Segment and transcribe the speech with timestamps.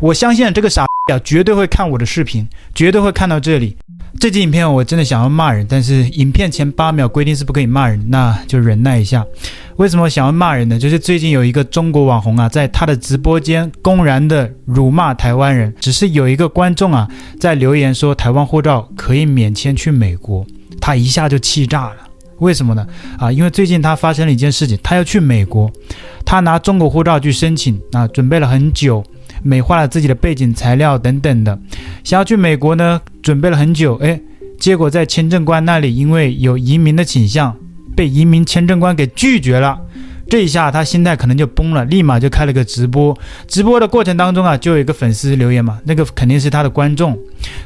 [0.00, 3.76] 我相信这个傻逼啊，绝对会看我的视频，绝对会看到这里。
[4.20, 9.24] 这集影片我真的想要骂人，但是影片前八秒规定是不可以骂人，那就忍耐一下。
[9.76, 10.78] 为什么想要骂人呢？
[10.78, 17.08] 就是最近有一个中国网红啊，在他的直播间公然的辱骂台湾人，只是有一个观众啊
[17.38, 20.46] 在留言说台湾护照可以免签去美国，
[20.80, 21.96] 他一下就气炸了。
[22.38, 22.86] 为什么呢？
[23.18, 25.70] 啊，因为最近他发生了一件事情，他要去美国，
[26.24, 29.02] 他拿中国护照去申请啊，准备了很久。
[29.46, 31.56] 美化了自己的背景材料等等的，
[32.02, 34.20] 想要去美国呢，准备了很久，哎，
[34.58, 37.56] 结果在签证官那里因为有移民的倾向，
[37.94, 39.78] 被移民签证官给拒绝了。
[40.28, 43.16] 这一下他心态可能就崩了，立马就开了个直播。
[43.46, 47.16] 直播的过程当中啊，就有一个粉丝留言嘛，那个肯定是他的观众，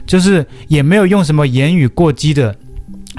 [0.07, 2.55] 就是也没有用什么言语过激的。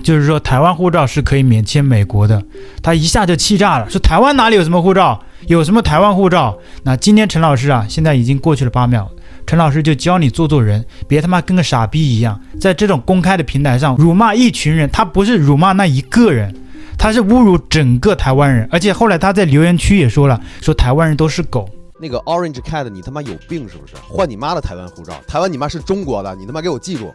[0.04, 2.42] 就是说，台湾护照是可以免签美国的，
[2.82, 6.58] 他一下就气炸了，说台湾哪里有什么护照，有什么台湾护照？
[6.84, 9.10] 那今天陈老师啊，现在已经过去了八秒，
[9.46, 16.56] 陈老师就教你做做人，别他妈跟个傻逼一样，在这种公开的平台上辱骂一群人，他不是辱骂那一个人，
[16.98, 21.68] 他是侮辱整个台湾人，而且后来他在留言区也说了，说台湾人都是狗。
[22.00, 23.94] 那个 Orange Cat，你他妈有病是不是？
[24.08, 27.14] 换你妈的台湾护照，台湾你妈是中国的，你他妈给我记住，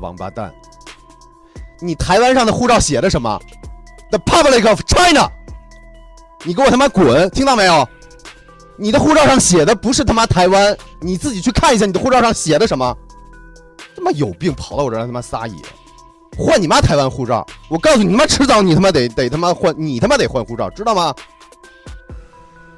[0.00, 0.50] 王八蛋。
[1.80, 3.38] 你台湾上的护照写的什么
[4.10, 5.30] ？The Republic of China。
[6.44, 7.28] 你给我他妈滚！
[7.30, 7.86] 听到没有？
[8.76, 12.96] 你的护照上写的不是他妈台湾，你自己去看一下你的护照上写的什么。
[13.96, 15.56] 他妈有病，跑到我这儿他妈撒野，
[16.36, 17.44] 换你妈台湾护照！
[17.68, 21.12] 我告诉你，他妈迟早你他妈得得他妈换，你他妈得换护照，知道吗？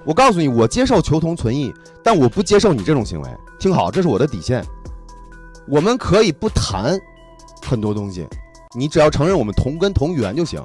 [0.05, 1.71] 我告诉你，我接受求同存异，
[2.03, 3.29] 但我不接受你这种行为。
[3.59, 4.65] 听好，这是我的底线。
[5.69, 6.99] 我们可以不谈
[7.63, 8.27] 很多东西。
[8.75, 10.65] 你只要承认我们同根同源就行，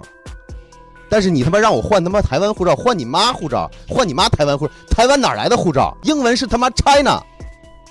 [1.10, 5.96] 但是你他妈让我换他妈台湾护照，换你妈护照，换你妈台湾护照，台湾哪来的护照？
[6.04, 7.22] 英文是他妈 China，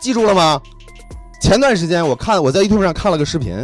[0.00, 0.60] 记住了吗？
[1.40, 3.54] 前段时间我看我在 YouTube 上看了个视频，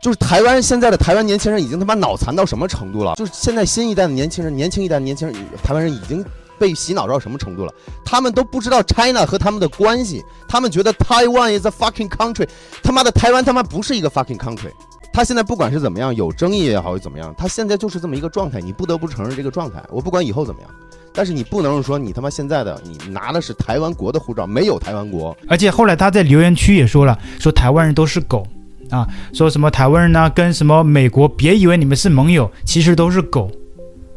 [0.00, 3.14] 就是台湾现在的台湾年轻人已经他妈脑残到什么程度了？
[3.16, 6.24] 就是现在新一代的年轻人，年轻一代的年轻人，台湾人已经
[6.58, 7.72] 被洗脑到什么程度了？
[8.04, 12.48] 他们都不知道 China 和他们的关系，他们觉得 Taiwan is a fucking country，
[12.82, 14.70] 他妈的台湾他妈不是一个 fucking country。
[15.20, 19.78] 他现在不管是怎么样，有争议也好，怎么样，他现在就是这么一个状态，你不得不承认这个状态。
[19.90, 20.70] 我不管以后怎么样，
[21.12, 25.36] 但是你不能说你他妈现在的你拿的是台湾国的护照，没有台湾国。
[25.46, 28.46] 而且后来他在留言区也说了，说台湾人都是狗
[28.88, 33.50] 啊，说什么台湾人呢跟什么美国，别以为你们是盟友，其实都是狗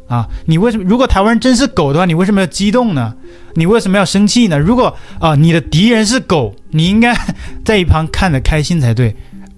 [0.07, 0.25] 啊。
[0.45, 0.85] 你为什么？
[0.85, 3.13] 如果台湾人真是狗的话，你为什么要激动呢？
[3.55, 4.57] 你为什么要生气呢？
[4.57, 7.13] 如果啊你的敌人是狗，你应该
[7.65, 9.13] 在一旁看着开心才对。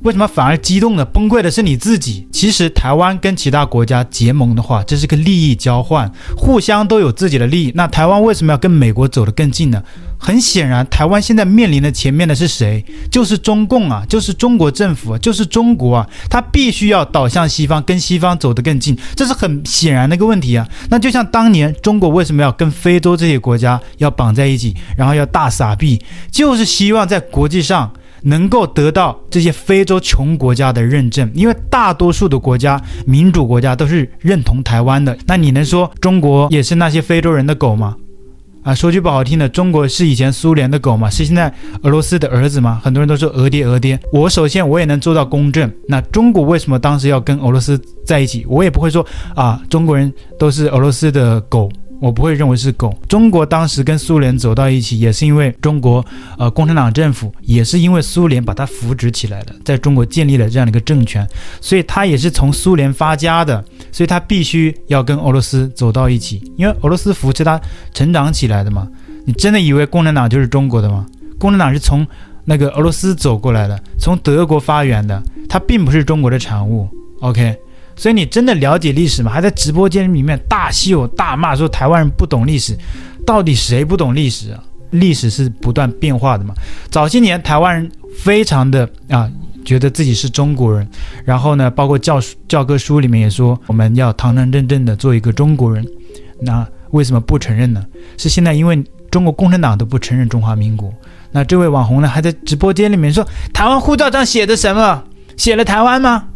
[0.06, 1.04] 为什么反而激动的？
[1.04, 2.28] 崩溃的是你自己。
[2.32, 7.72] 其实台湾跟其他国家结盟的话，这是个利益交换，互相都有自己的利益。
[7.74, 9.82] 那台湾为什么要跟美国走得更近呢？
[10.20, 12.86] 很显然，台湾现在面临的前面的是谁？
[13.12, 16.08] 就是中共啊，就是中国政府啊，就是中国啊。
[16.30, 20.70] 他必须要倒向西方，跟西方走得更近，这是很显然的一个问题啊。
[20.92, 26.00] 那就像当年中国为什么要跟非洲这些国家要绑在一起，然后要大撒币，
[26.32, 27.92] 就是希望在国际上。
[28.22, 35.18] 能够得到这些非洲穷国家的认证，因为大多数的国家、民主国家都是认同台湾的。
[35.28, 37.96] 那你能说中国也是那些非洲人的狗吗？
[38.64, 41.08] 啊，说句不好听的，中国是以前苏联的狗吗？
[41.08, 42.82] 是现在俄罗斯的儿子吗？
[42.84, 44.00] 很多人都说俄爹俄爹。
[44.12, 45.72] 我首先我也能做到公正。
[45.88, 48.44] 那中国为什么当时要跟俄罗斯在一起？
[48.50, 49.06] 我也不会说
[49.36, 51.72] 啊，中国人都是俄罗斯的狗。
[52.02, 52.94] 我不会认为是狗。
[53.08, 56.06] 中国当时跟苏联走到一起，也是因为中国，
[56.38, 61.28] 呃，共产党政府也是因为苏联把它扶植起来的，在中国建立了这样的一个政权，
[61.62, 67.60] 所以它也是从苏联发家的，所以它必须要跟俄罗斯走到一起，因为俄罗斯扶持它
[67.94, 68.88] 成长起来的嘛。
[69.26, 71.06] 你真的以为共产党就是中国的吗？
[71.40, 72.06] 共产党是从
[72.44, 76.88] 那个俄罗斯走过来的，从德国发源的，它并不是中国的产物。
[77.22, 77.56] OK。
[77.96, 79.32] 所以你真的了解历史吗？
[79.32, 82.78] 还在直播间里面大秀大骂，说台湾人不懂历史，
[83.26, 84.64] 到底谁不懂历史啊？
[84.92, 86.54] 历史是不断变化的嘛。
[86.90, 89.30] 早些年台湾人非常的啊，
[89.66, 90.88] 觉得自己是中国人，
[91.24, 95.86] 然后呢，包括教教科书里面也说我们要堂堂正正的做一个中国人。
[96.42, 97.84] 那为什么不承认呢？
[98.18, 100.94] 是现在因为中国共产党都不承认中华民国。
[101.32, 105.04] 那这位网红呢，还在直播间里面说台湾护照上写的什么？
[105.36, 106.28] 写了台湾吗？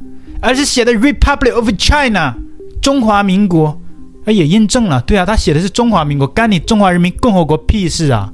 [0.42, 2.36] 而是写的 Republic of China，
[2.82, 3.80] 中华民国，
[4.26, 8.32] 哎，也印证了，对啊，他写的是中华民国，干你中华人民共和国屁事啊，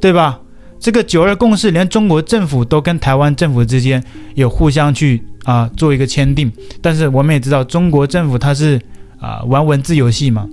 [0.00, 0.40] 对吧？
[0.78, 4.02] 这个九二共识，连中国政府都跟台湾政府之间
[4.34, 8.78] 有互相去啊做一个签订，但是我们也知道，中国政府它是
[9.18, 10.46] 啊玩文字游戏嘛，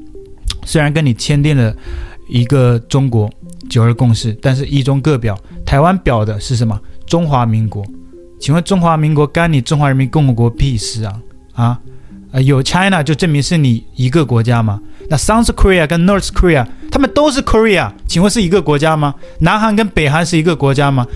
[0.65, 1.75] 虽然跟你签订了
[2.29, 3.29] 一个中国，
[3.69, 6.79] 九二共识，但是一中各表，台湾表的是什么？
[7.05, 7.85] 中华民国。
[8.43, 11.17] 请问中华民国干你中华人民共和国屁事啊？
[11.53, 11.79] 啊，
[12.33, 14.81] 呃，有 China 就证明是你一个国家吗？
[15.09, 19.15] 那 South Korea 跟 North Korea 他们都是 Korea，请问是一个国家吗？
[19.39, 21.07] 南韩跟北韩是一个国家吗？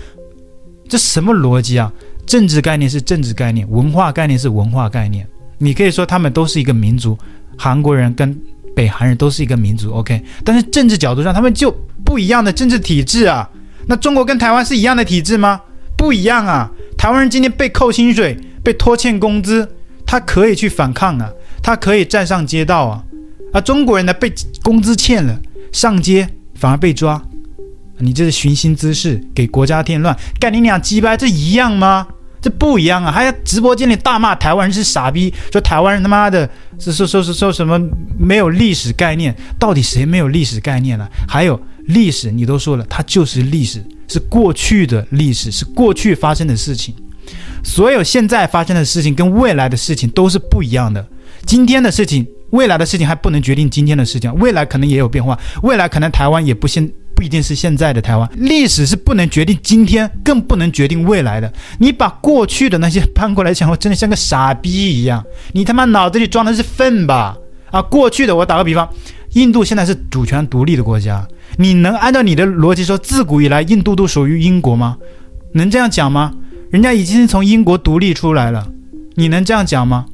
[0.88, 1.92] 这什么逻辑啊？
[2.24, 5.28] 政治概念是政治概念，文化概念是文化概念。
[5.58, 7.14] 你可以说他们都是一个民族，
[7.58, 8.34] 韩国人跟
[8.74, 10.18] 北韩人都是一个民族，OK。
[10.42, 11.70] 但是政治角度上，他们就
[12.02, 13.46] 不一样的政治体制啊。
[13.86, 15.60] 那中国跟台湾是一样的体制吗？
[15.94, 16.72] 不一样啊。
[16.98, 19.66] 台湾人今天被扣薪水，被拖欠工资，
[20.04, 21.30] 他可以去反抗啊，
[21.62, 23.04] 他可以站上街道啊。
[23.52, 24.30] 而中国人呢，被
[24.62, 25.40] 工资欠了，
[25.72, 27.22] 上街反而被抓。
[27.98, 32.06] 你这是寻衅滋事，给国家添乱，干你俩鸡巴，这一样吗？
[32.40, 33.10] 这不一样啊！
[33.10, 36.48] 还直播间里大骂台湾人是傻逼，说台湾人他妈的，
[36.78, 37.80] 是说说说说什么
[38.16, 39.34] 没有历史概念？
[39.58, 41.08] 到底谁没有历史概念了？
[41.28, 46.94] 还有历史，你都说了，它就是历史，是过去的历史，是过去发生的事情。
[47.62, 51.06] 所有现在发生的事情跟未来的事情都是不一样的。
[51.46, 56.90] 今天的事情，未来的事情还不能决定今天的事情，未来可能也有变化，未来可能台湾也不现。
[57.14, 61.52] 不一定是现在的台湾，历史是不能决定今天，更不能决定未来的。
[61.80, 65.24] 你把过去的那些搬过来想，我真的像个傻逼一样。
[65.50, 67.36] 你他妈脑子里装的是粪吧？
[67.72, 68.88] 啊，过去的，我打个比方，
[69.32, 71.26] 印度现在是主权独立的国家，
[71.60, 74.96] 你能按照你的逻辑说，自古以来印度都属于英国吗？
[75.54, 76.32] 能这样讲吗？
[76.70, 78.68] 人家已经从英国独立出来了，
[79.16, 80.06] 你能这样讲吗？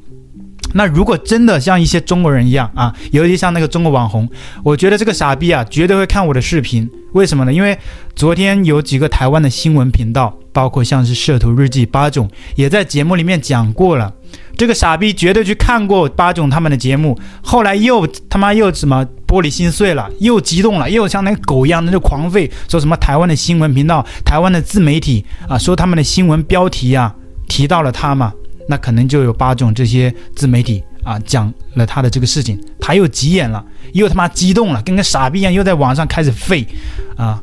[0.73, 4.27] 那如果真的像一些中国人一样啊，尤其像那个中国网红，
[4.63, 6.89] 我觉得这个傻逼啊，绝对会看我的视频。
[7.13, 7.53] 为什么呢？
[7.53, 7.79] 因为
[8.17, 14.13] 昨天有几个台湾的新闻频道，包括像是摄图日记八种，也在节目里面讲过了。
[14.57, 27.15] 这个傻逼绝对去看过八种他们的节目，后来又他妈又什么玻璃心碎了，又激动了，又像那个狗一样那就狂吠，说什么台湾的新闻频道、台湾的自媒体啊，说他们的新闻标题啊
[27.49, 28.33] 提到了他嘛。
[28.67, 33.63] 那可能就有八种这些自媒体啊讲了他的这个事情，他又急眼了，
[33.93, 36.67] 又他妈激动了，跟个傻逼一样，又在网上开始吠
[37.15, 37.43] 啊！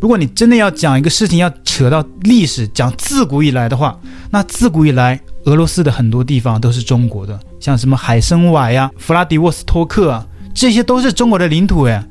[0.00, 3.98] 如果你真的要讲一个事情，要扯到历史，讲自古以来的话，
[4.30, 12.04] 那自古以来俄罗斯的很多地方都是中国的，像什么海参崴呀、弗拉迪沃斯托克啊，这些都是中国的领土哎，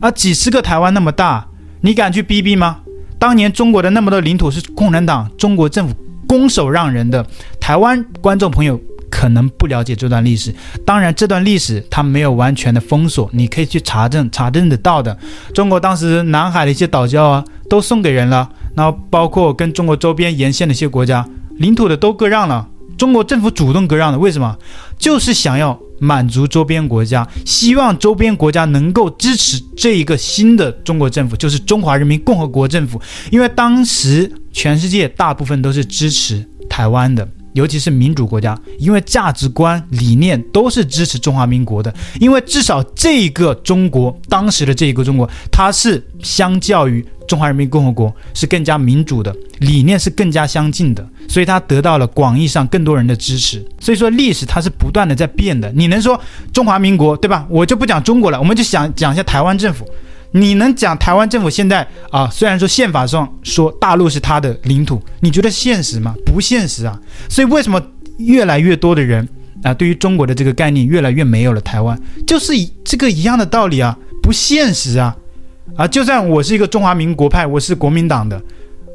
[0.00, 1.46] 啊，几十个台湾那么大，
[1.80, 2.78] 你敢去逼逼吗？
[3.18, 5.94] 当年中国的那么多领土是共产党、中国政府。
[6.28, 7.26] 拱手让人的
[7.58, 10.54] 台湾观众朋友可能不了解这段历史，
[10.86, 15.18] 当然这段历史它没有完全的封锁，你可以去查证，查证得到的。
[15.52, 22.68] 中国当时南海的一些岛礁啊，都送给人了，然后包括跟中国周边沿线的一些国家领土的都割让了，
[23.00, 24.54] 中国政府主动割让的，为什么？
[24.98, 33.00] 就是想要满足周边国家，希望周边国家能够支持这一个新的中国政府，就是中华人民共和国政府，
[33.30, 34.30] 因为当时。
[34.52, 41.92] 全世界大部分都是支持台湾的，尤其是民主国家，因为价值观理念都是支持中华民国的。
[42.20, 53.64] 因为至少这个中国，当时的这一个中国，它是相较于中华人民共和国是更加民主的，理念是更加相近的，所以它得到了广义上更多人的支持。
[53.80, 55.72] 所以说历史它是不断的在变的。
[55.74, 56.20] 你能说
[56.52, 57.46] 中华民国对吧？
[57.48, 59.88] 我就不讲中国了，我们就想讲一下台湾政府。
[60.32, 62.28] 你能讲台湾政府现在啊？
[62.30, 66.14] 虽然说宪法上说大陆是他的领土，你觉得现实吗？
[66.24, 66.98] 不现实啊！
[67.28, 67.82] 所以为什么
[68.18, 69.28] 越来越多的人
[69.62, 71.60] 啊，对于中国的这个概念越来越没有了？
[71.60, 72.52] 台湾就是
[72.84, 75.16] 这个一样的道理啊，不现实啊！
[75.76, 78.40] 啊，就算我是一个中华民国派，我是国民党的，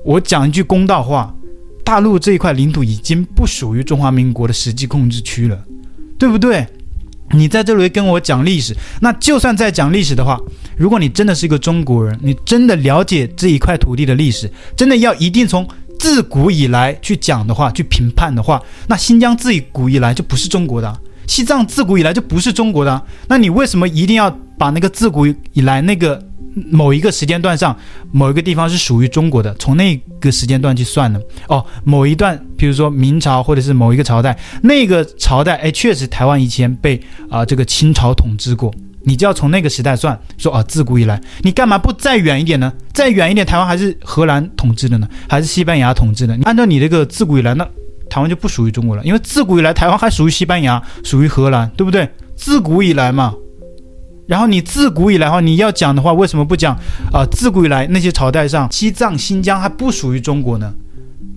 [0.06, 1.36] 我讲一句公道话，
[1.84, 5.60] 大陆这一块领土已经不属于中华民国的实际控制区了，
[6.18, 6.66] 对不对？
[7.32, 10.40] 你在这里跟我讲历史，那就算在讲历史的话，
[10.78, 15.68] 如果你真的是一个中国人，你真的了解这一块土地的历史，真的要一定从
[16.00, 26.22] 自古以来去讲的话，去评判的话，那新疆自古以来就不是中国的，西藏自古以来就不是中国的，那你为什么一定要把那个自古以来那个？
[26.72, 27.78] 某一个时间段上，
[28.12, 31.22] 某一个地方是属于中国的，从那个时间段去算的。
[31.48, 42.72] 哦，某一段，比如说明朝或者是某一个朝代，那个朝代，哎，确实台湾以前被啊、这个清朝统治过，你就要从那个时代算，说啊自古以来，你干嘛不再远一点呢？
[42.94, 46.38] 再远一点，台湾还是荷兰统治的呢，还是西班牙统治的？
[46.44, 47.68] 按照你这个自古以来，那
[48.10, 52.10] 台湾就不属于中国了，因为自古以来台湾还属于西班牙，属于荷兰，对不对？
[52.36, 53.34] 自古以来嘛。
[54.28, 56.76] 然后你自古以来的话，你要讲的话，为什么不讲
[57.12, 60.74] 啊、自古以来那些朝代上，西藏、新疆还不属于中国呢？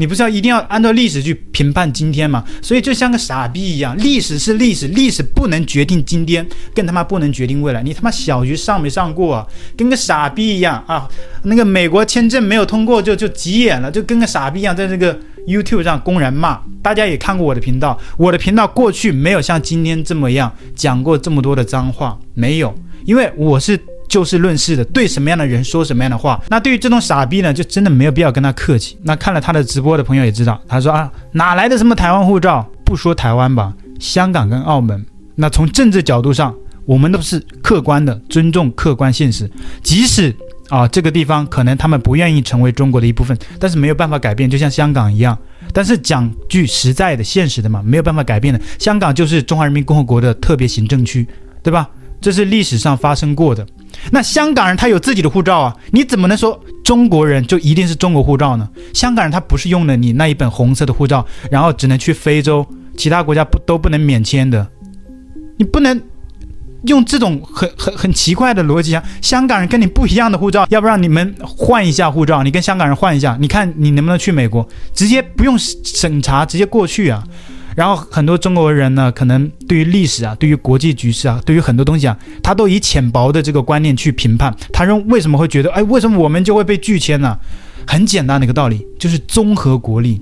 [0.00, 2.45] 你不是要一定要按照历史去评判今天吗？
[2.62, 7.83] 所以就像个傻逼一样，历史是历史，历史不能决定今天，更他妈不能决定未来。
[7.83, 9.47] 你他妈小学上没上过啊？
[9.76, 11.09] 跟个傻逼一样啊！
[11.42, 15.18] 那个美国签证没有通过就就急眼了，就跟个傻逼一样，在这个
[15.49, 16.61] YouTube 上公然骂。
[16.83, 22.75] 大家也看过我的频道，我的频道过去没有像今天这么样讲过这么多的脏话，没有，
[23.05, 23.81] 因为我是。
[24.09, 26.40] 就事论事的，对什么样的人说什么样的话。
[26.49, 28.97] 那对于这种傻逼呢，就真的没有必要跟他客气。
[29.02, 32.67] 那看了他的直播的朋友也知道，他说啊，哪来的什么台湾护照？
[32.87, 35.05] 不说台湾吧，香港跟澳门。
[35.35, 36.55] 那从政治角度上，
[36.87, 39.47] 我们都是客观的，尊重客观现实。
[39.83, 40.35] 即使
[40.68, 45.37] 啊，这个地方可能他们不愿意成为中国的一部分，但是没有办法改变，就像香港一样。
[45.72, 48.60] 但是讲句实在的、现实的嘛，没有办法改变的。
[48.78, 51.26] 香港就是中华人民共和国的特别行政区，
[51.62, 51.88] 对吧？
[52.20, 53.64] 这是历史上发生过的。
[54.10, 58.68] 那香港人他有自己的护照啊，你怎么能说中国人就一定是中国护照呢？
[58.92, 64.66] 香港人他不是用了你那一本红色的护照，然后只能去非洲，其他国家不都不能免签的？
[65.56, 66.00] 你不能
[66.82, 69.02] 用这种很很很奇怪的逻辑啊！
[69.20, 77.25] 香港人跟你不一样的护照，要不然你们换一下护照，你跟香港人换一下，你看你能不能去美国，直接不用审查，直接过去啊？
[77.75, 84.52] 然后很多中国人呢，可能对于历史啊，对于国际局势啊，对于很多东西啊，他都以浅薄的这个观念去评判。
[84.73, 87.37] 他认为什么会觉得，哎，为什么我们就会被拒签呢？
[87.87, 90.20] 很简单的一个道理，就是综合国力。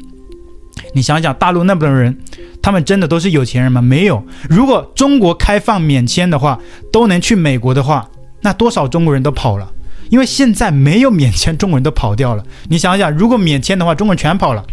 [0.94, 2.16] 你想想，大陆那么多人，
[2.62, 3.82] 他们真的都是有钱人吗？
[3.82, 4.22] 没有。
[4.48, 6.58] 如果中国开放免签的话，
[6.92, 8.08] 都能去美国的话，
[8.40, 9.72] 那多少中国人都跑了。
[10.08, 12.44] 因为现在没有免签，中国人都跑掉了。
[12.68, 14.64] 你想想，如果免签的话，中国人全跑了，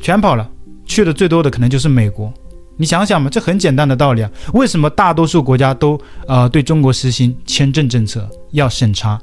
[0.00, 0.48] 全跑了。
[0.84, 2.30] 去的最多的可能就是美国，
[2.76, 4.30] 你想想嘛，这很简单的道理啊。
[4.52, 9.18] 为什么大多数国家都呃对中国实行签证政策，要审查，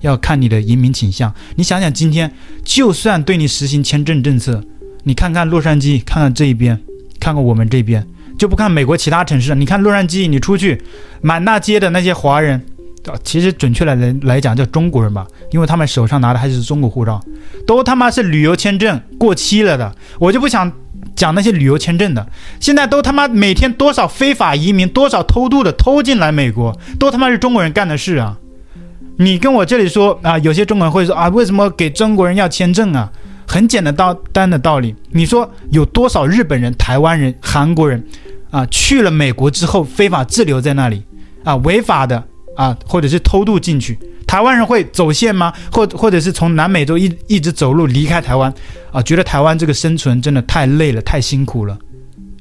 [0.00, 1.34] 要看你的移民倾向？
[1.56, 2.32] 你想想，今天
[2.64, 4.62] 就算对你实行签证政策，
[5.04, 6.78] 你看看洛杉矶，看看这一边，
[7.18, 8.06] 看看我们这边，
[8.38, 9.54] 就不看美国其他城市。
[9.54, 10.80] 你看洛杉矶，你出去
[11.20, 12.60] 满大街的那些华人，
[13.22, 17.20] 其实准确来来来讲叫中国人吧，因为他们手上拿的还是中国护照，
[17.66, 20.70] 都他妈是旅游签证过期了的，我就不想。
[21.16, 22.26] 讲那些旅游签证的，
[22.58, 28.38] 现在都他妈每天多少非法移民，多少偷渡的偷进来美国，都他妈是中国人干的事啊！
[29.16, 33.12] 你跟我这里说啊，有些中国人会说啊，为什么给中国人要签证啊？
[33.52, 38.02] 很简单道单的道理，你说有多少日本人、台湾人、韩国人
[38.50, 41.02] 啊，去了美国之后非法滞留在那里
[41.44, 42.24] 啊，违法的
[42.56, 43.98] 啊，或者是偷渡进去？
[44.26, 45.52] 台湾人会走线吗？
[45.70, 48.50] 或或者是从南美洲一一直走路离开台湾
[48.90, 49.02] 啊？
[49.02, 51.78] 觉得台湾这个生存真的太累了，太辛苦了，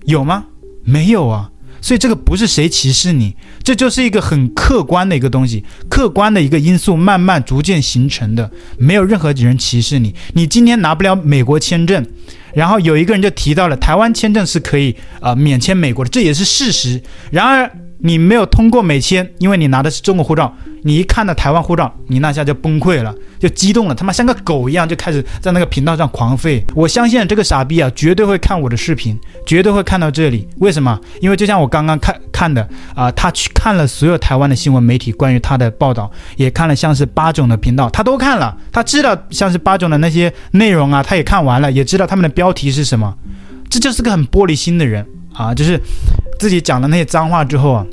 [0.05, 0.45] 有吗？
[0.85, 1.50] 没有啊。
[1.81, 10.13] 所以这个不是谁歧视你，这就是一个很客观的一个东西，客观的一个因素慢慢逐渐形成的，没有任何人歧视你。
[10.33, 12.05] 你今天拿不了美国签证，
[12.53, 17.01] 然后有一个人就提到了台湾签证是可以啊、呃、免签美国的，这也是事实。
[17.31, 17.69] 然而
[18.03, 20.53] 你没有通过美签，因为你拿的是中国护照。
[20.83, 26.63] 你一看到台湾护照，你那下就崩溃了，就激动了，他妈像个狗一样，就开始在那个频道上狂吠。
[26.73, 29.15] 我相信这个傻逼啊，绝对会看我的视频，
[29.45, 30.47] 绝对会看到这里。
[30.57, 30.99] 为什么？
[31.21, 43.15] 因为就像我刚刚看看的啊、他去看了所有台湾的新闻媒体关于他的报道，也看了像是八种的频道，他都看了，他知道像是八种的那些内容啊，他也看完了，也知道他们的标题是什么。
[43.69, 45.79] 这就是个很玻璃心的人啊，就是
[46.39, 47.85] 自己讲了那些脏话之后啊。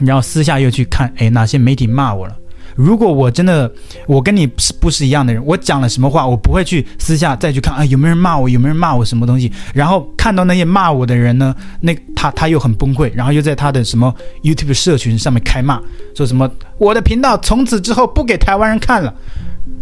[0.00, 2.34] 然后私下又去看，哎，哪些媒体骂我了？
[2.74, 3.70] 如果我真的，
[4.06, 5.44] 我跟你是不是一样的人？
[5.44, 8.48] 我讲了什么话，我不会去私下再去看，啊，有没有人骂我？
[8.48, 9.52] 有没有人骂我什么东西？
[9.74, 14.12] 然后看到那些骂我的人呢，那他他又很崩溃，然后又在他的什么
[14.42, 15.78] YouTube 社群上面开骂，
[16.16, 19.14] 说什么我的频道从此之后不给台湾人看了。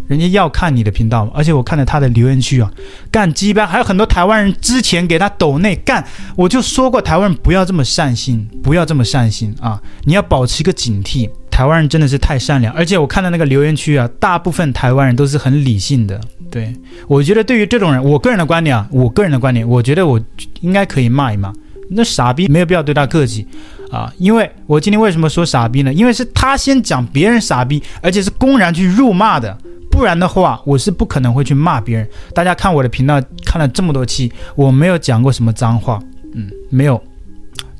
[0.08, 2.70] 人家要看你的频道，而且我看了他的留言区啊，
[3.10, 6.04] 干鸡巴，还有很多台湾人之前给他抖内干，
[6.36, 11.30] 我就说过台湾人不要这么善心，不要这么善心啊，你要保持一个警惕。
[11.50, 16.18] 台湾人真的是太善良，而且我看到那个留言区啊，大部分台湾人都是很理性的。
[16.50, 16.74] 对，
[17.06, 20.18] 我觉得对于这种人，我个人的观点啊，我个人的观点，我觉得我
[20.62, 21.52] 应该可以骂一骂，
[21.90, 23.46] 那傻逼没有必要对他客气
[23.90, 25.92] 啊，因为我今天为什么说傻逼呢？
[25.92, 29.58] 因为是他先讲别人傻逼，而且是公然去辱骂的。
[30.00, 32.08] 不然的话，我是不可能会去骂别人。
[32.34, 36.00] 大家看我的频道看了这么多期，我没有讲过什么脏话，
[36.34, 36.98] 嗯，没有，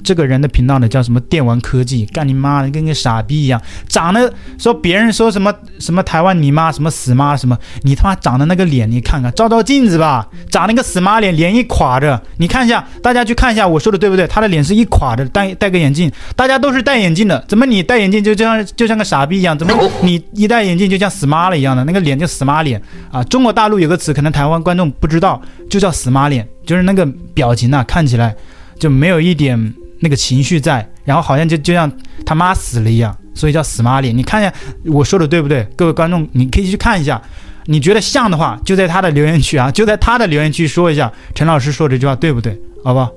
[0.03, 14.27] 这个人的频道呢叫什么电玩科技，干你妈的跟个傻逼一样，长得说别人说什么什么台湾你妈什么死妈什么，你他妈长得那个脸，你看看照照镜子吧，长那个死妈脸，脸一垮着，你看一下，大家去看一下我说的对不对？
[14.27, 19.57] 他的脸是一垮着，戴戴个眼镜，大家都是戴眼镜的，怎么你戴眼镜就就像就像个傻逼一样？
[19.57, 21.85] 怎么你一戴眼镜就像死妈了一样的？
[21.85, 22.81] 那个脸就死妈脸
[23.11, 23.23] 啊！
[23.25, 27.05] 中国大陆有个词，可能台湾观众不知道，就叫死妈脸，就是那个
[27.35, 28.35] 表情啊，看起来
[28.79, 29.75] 就没有一点。
[30.01, 31.91] 那个情绪在，然后好像就就像
[32.27, 34.17] 他妈死了一样，所以叫死妈脸。
[34.17, 34.53] 你看一下
[34.87, 35.63] 我说的对不对？
[35.77, 37.21] 各位观众，你可以去看一下，
[37.67, 42.61] 你觉得像的话，就在他的留言区啊，就在他的留言区说一下陈老师说这句话对不对？
[42.83, 43.11] 好不好？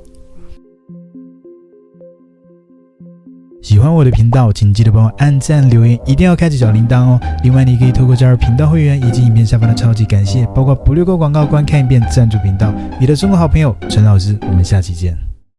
[3.61, 7.19] 喜欢我的频道，请记得帮我按赞、留言，一定要开启小铃铛哦。
[7.43, 12.73] 另外，你可以透过加入频道会员以及影片下方的超级感谢，包括不略过广告、观看一遍赞助频道。
[12.99, 15.32] 你的中国好朋友陈老师，我们下期见。